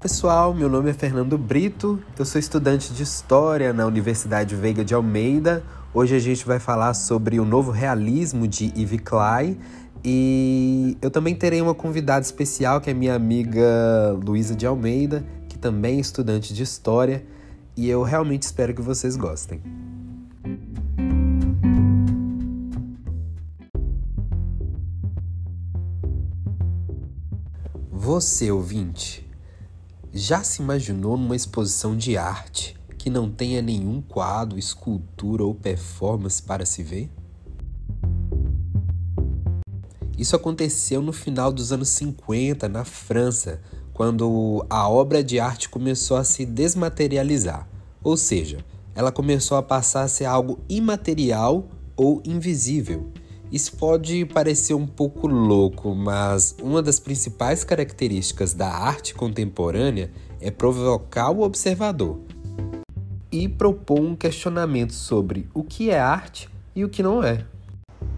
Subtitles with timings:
[0.00, 4.94] Pessoal, meu nome é Fernando Brito, eu sou estudante de História na Universidade Veiga de
[4.94, 5.64] Almeida.
[5.92, 9.58] Hoje a gente vai falar sobre o novo realismo de Yves Klein
[10.04, 15.58] e eu também terei uma convidada especial que é minha amiga Luísa de Almeida, que
[15.58, 17.26] também é estudante de História,
[17.76, 19.60] e eu realmente espero que vocês gostem.
[27.90, 29.27] Você, ouvinte,
[30.12, 36.42] já se imaginou numa exposição de arte que não tenha nenhum quadro, escultura ou performance
[36.42, 37.10] para se ver?
[40.18, 43.60] Isso aconteceu no final dos anos 50, na França,
[43.92, 47.68] quando a obra de arte começou a se desmaterializar,
[48.02, 48.58] ou seja,
[48.94, 53.12] ela começou a passar a ser algo imaterial ou invisível
[53.50, 60.50] isso pode parecer um pouco louco, mas uma das principais características da arte contemporânea é
[60.50, 62.20] provocar o observador
[63.32, 67.46] e propor um questionamento sobre o que é arte e o que não é.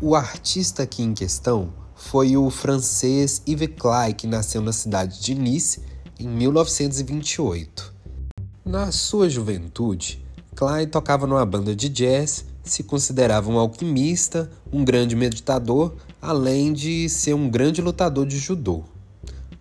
[0.00, 5.34] O artista aqui em questão foi o francês Yves Klein, que nasceu na cidade de
[5.34, 5.80] Nice
[6.20, 7.94] em 1928.
[8.62, 10.22] Na sua juventude,
[10.54, 17.08] Klein tocava numa banda de jazz se considerava um alquimista, um grande meditador, além de
[17.08, 18.82] ser um grande lutador de judô.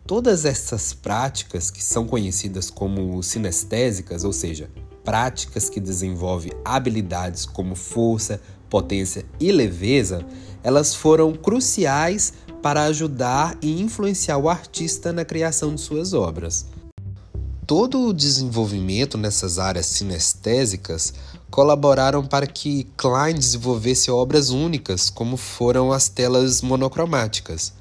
[0.08, 4.72] Todas essas práticas, que são conhecidas como sinestésicas, ou seja,
[5.04, 10.26] práticas que desenvolvem habilidades como força, potência e leveza,
[10.64, 12.34] elas foram cruciais
[12.64, 16.66] para ajudar e influenciar o artista na criação de suas obras.
[17.68, 21.14] Todo o desenvolvimento nessas áreas sinestésicas
[21.54, 27.74] colaboraram para que Klein desenvolvesse obras únicas, como foram as telas monocromáticas.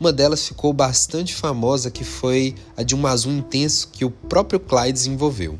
[0.00, 4.58] Uma delas ficou bastante famosa, que foi a de um azul intenso que o próprio
[4.58, 5.58] Klein desenvolveu.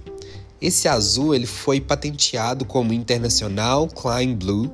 [0.63, 4.73] Esse azul ele foi patenteado como Internacional Klein Blue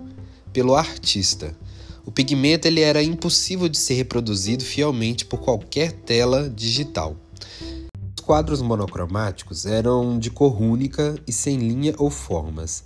[0.52, 1.52] pelo artista.
[2.06, 7.16] O pigmento ele era impossível de ser reproduzido fielmente por qualquer tela digital.
[8.24, 12.82] Os quadros monocromáticos eram de cor única e sem linha ou formas.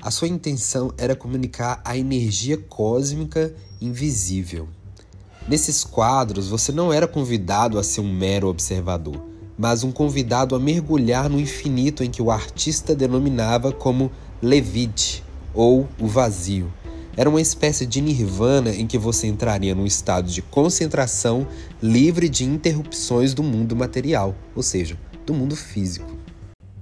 [0.00, 4.68] A sua intenção era comunicar a energia cósmica invisível.
[5.48, 9.20] Nesses quadros, você não era convidado a ser um mero observador,
[9.58, 15.88] mas um convidado a mergulhar no infinito em que o artista denominava como Levite ou
[15.98, 16.72] o vazio
[17.18, 21.48] era uma espécie de nirvana em que você entraria num estado de concentração
[21.82, 24.96] livre de interrupções do mundo material, ou seja,
[25.26, 26.16] do mundo físico.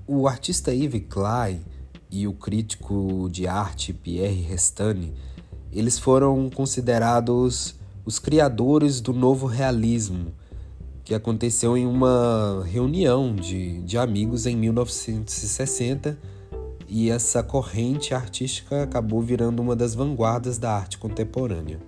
[0.07, 1.63] O artista Yves Klein
[2.11, 5.15] e o crítico de arte Pierre Restani,
[5.73, 10.35] eles foram considerados os criadores do novo realismo,
[11.03, 16.36] que aconteceu em uma reunião de, de amigos em 1960
[16.89, 21.81] e essa corrente artística acabou virando uma das vanguardas da arte contemporânea.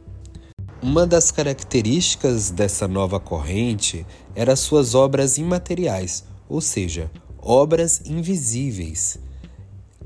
[0.82, 7.10] Uma das características dessa nova corrente era suas obras imateriais, ou seja,
[7.40, 9.18] obras invisíveis.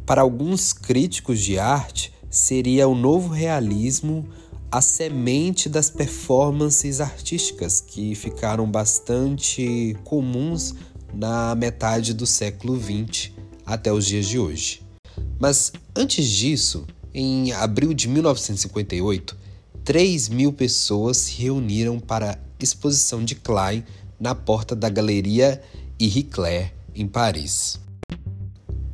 [0.07, 4.27] Para alguns críticos de arte, seria o novo realismo
[4.71, 10.75] a semente das performances artísticas que ficaram bastante comuns
[11.13, 13.33] na metade do século XX
[13.67, 14.82] até os dias de hoje.
[15.43, 19.37] Mas antes disso, em abril de 1958,
[19.83, 23.83] 3 mil pessoas se reuniram para a exposição de Klein
[24.21, 25.61] na porta da Galeria
[25.99, 26.31] Henri
[26.95, 27.81] em Paris.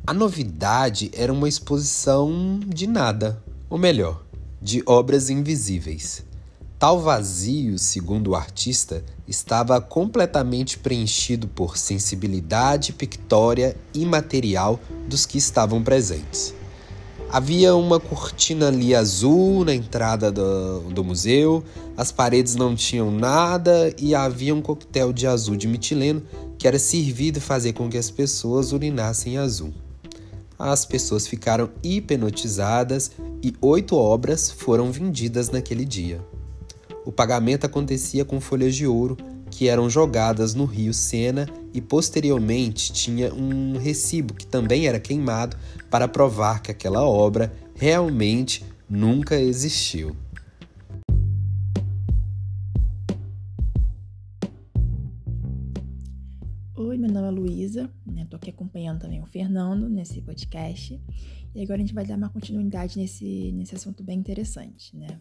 [0.07, 4.25] A novidade era uma exposição de nada, ou melhor,
[4.59, 6.25] de obras invisíveis.
[6.79, 15.37] Tal vazio, segundo o artista, estava completamente preenchido por sensibilidade pictória e material dos que
[15.37, 16.55] estavam presentes.
[17.29, 21.65] Havia uma cortina ali azul na entrada do, do museu,
[21.97, 26.23] as paredes não tinham nada e havia um coquetel de azul de metileno
[26.57, 29.73] que era servido fazer com que as pessoas urinassem azul.
[30.57, 33.11] As pessoas ficaram hipnotizadas
[33.43, 36.21] e oito obras foram vendidas naquele dia.
[37.05, 39.15] O pagamento acontecia com folhas de ouro
[39.49, 45.57] que eram jogadas no rio Sena e posteriormente tinha um recibo que também era queimado
[45.89, 50.15] para provar que aquela obra realmente nunca existiu.
[56.75, 58.27] Oi, meu nome é Luísa, né?
[58.29, 61.01] Tô aqui acompanhando também o Fernando nesse podcast.
[61.55, 65.19] E agora a gente vai dar uma continuidade nesse, nesse assunto bem interessante, né?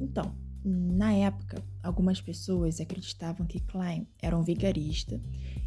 [0.00, 0.34] Então,
[0.64, 5.20] Na época, algumas pessoas acreditavam que Klein era um vigarista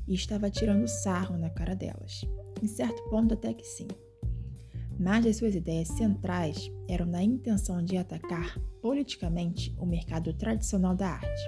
[0.08, 2.22] e estava tirando sarro na cara delas.
[2.62, 3.88] Em certo ponto, até que sim.
[5.00, 11.10] Mas as suas ideias centrais eram na intenção de atacar politicamente o mercado tradicional da
[11.10, 11.42] arte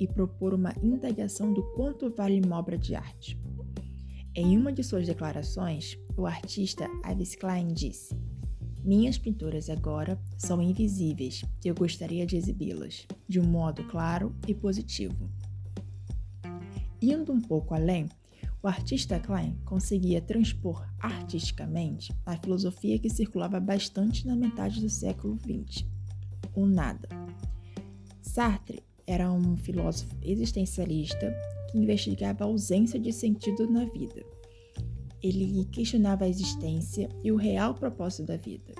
[0.00, 3.38] e propor uma indagação do quanto vale uma obra de arte.
[4.34, 8.16] Em uma de suas declarações, o artista Ives Klein disse:
[8.82, 14.54] Minhas pinturas agora são invisíveis e eu gostaria de exibi-las de um modo claro e
[14.54, 15.30] positivo.
[17.00, 18.08] Indo um pouco além,
[18.62, 25.38] o artista Klein conseguia transpor artisticamente a filosofia que circulava bastante na metade do século
[25.38, 25.86] XX,
[26.54, 27.08] o nada.
[28.22, 31.34] Sartre era um filósofo existencialista
[31.70, 34.24] que investigava a ausência de sentido na vida.
[35.22, 38.72] Ele questionava a existência e o real propósito da vida.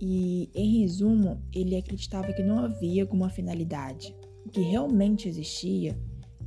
[0.00, 4.14] E, em resumo, ele acreditava que não havia alguma finalidade.
[4.44, 5.98] O que realmente existia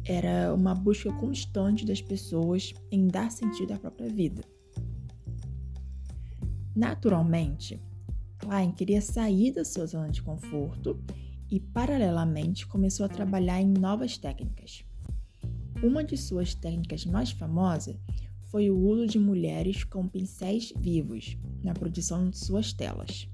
[0.05, 4.43] era uma busca constante das pessoas em dar sentido à própria vida.
[6.75, 7.81] Naturalmente,
[8.37, 10.97] Klein queria sair da sua zona de conforto
[11.51, 14.85] e, paralelamente, começou a trabalhar em novas técnicas.
[15.83, 17.97] Uma de suas técnicas mais famosas
[18.49, 23.29] foi o uso de mulheres com pincéis vivos na produção de suas telas.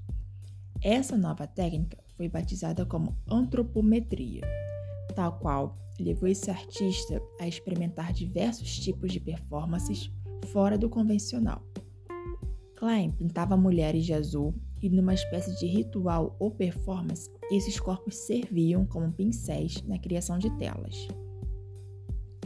[0.82, 4.42] Essa nova técnica foi batizada como antropometria,
[5.14, 10.10] tal qual levou esse artista a experimentar diversos tipos de performances
[10.52, 11.62] fora do convencional.
[12.76, 18.84] Klein pintava mulheres de azul e, numa espécie de ritual ou performance, esses corpos serviam
[18.84, 21.08] como pincéis na criação de telas.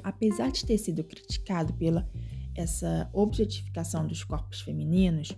[0.04, 2.08] Apesar de ter sido criticado pela
[2.54, 5.32] essa objetificação dos corpos femininos,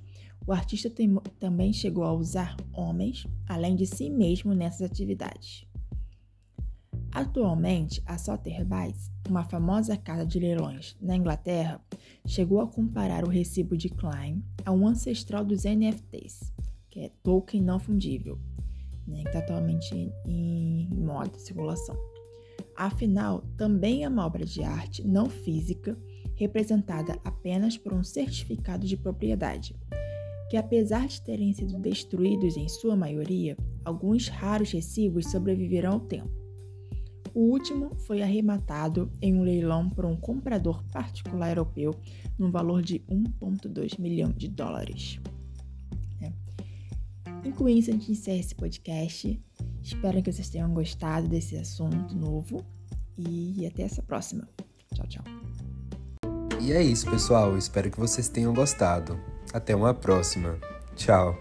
[0.47, 5.67] o artista tem, também chegou a usar homens, além de si mesmo, nessas atividades.
[7.13, 11.81] Atualmente, a Sotheby's, uma famosa casa de leilões na Inglaterra,
[12.27, 16.53] chegou a comparar o recibo de Klein a um ancestral dos NFTs,
[16.91, 18.41] que é token não fundível,
[19.07, 19.95] né, que está atualmente
[20.27, 21.97] em moda de circulação.
[22.75, 25.97] Afinal, também é uma obra de arte não física
[26.43, 29.77] representada apenas por um certificado de propriedade,
[30.51, 36.31] que apesar de terem sido destruídos em sua maioria, alguns raros recibos sobreviveram ao tempo.
[37.33, 41.95] O último foi arrematado em um leilão por um comprador particular europeu
[42.39, 45.19] no valor de 1,2 milhão de dólares.
[47.45, 49.41] E com isso a gente encerra esse podcast.
[49.83, 52.65] Espero que vocês tenham gostado desse assunto novo
[53.17, 54.49] e até essa próxima.
[54.95, 55.72] Tchau, tchau.
[56.63, 57.59] E é isso, pessoal.
[57.59, 59.19] Espero que vocês tenham gostado.
[59.53, 60.57] Até uma próxima.
[60.95, 61.37] Tchau.